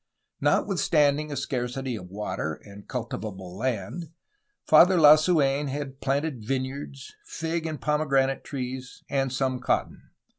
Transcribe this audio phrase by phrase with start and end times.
[0.39, 4.09] Notwithstanding a scarcity of water and cultivable land.
[4.65, 10.09] Father Lasuen had planted vine yards, fig and pomegranate trees, and some cotton.